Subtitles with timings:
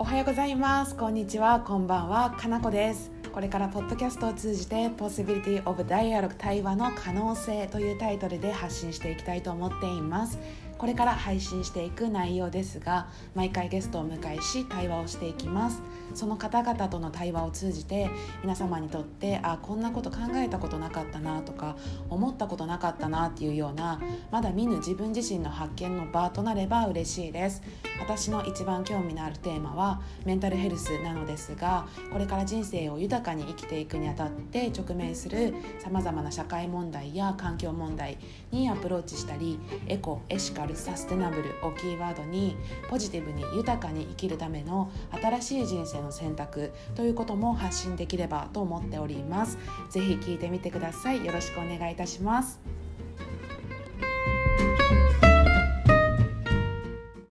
[0.00, 0.94] おはようございます。
[0.94, 1.58] こんにちは。
[1.58, 2.30] こんばんは。
[2.30, 3.10] かなこです。
[3.32, 10.38] これからポッドキャストを通じて Possibility of Dialogue 対話の可能性というタイトルで発信していきたいと思っています。
[10.78, 15.82] これから配信していく内容ですが毎回ゲストを迎えし対話をしていきます。
[16.14, 18.10] その方々との対話を通じて
[18.42, 21.76] 皆様にとってあこんなこと考えたことなかったなとか
[22.08, 27.62] 思ったことなかったなっていうようなまだ見ぬ自分自身の発見の場となれば嬉しいです。
[28.00, 38.18] 私の一番興味のあるテーマはメンタルヘルスなのですがこれから人生を豊かに生きていくにあたって直面するさまざまな社会問題や環境問題
[38.52, 42.56] にアプローチしたりエコエシカルサステナブルをキーワードに
[42.88, 49.58] ポジティブに豊かに生きるための新しい人生の選択ということも発信できればと思っております。
[49.90, 51.24] ぜひ聞いてみてください。
[51.24, 52.77] よろしくお願いいたします。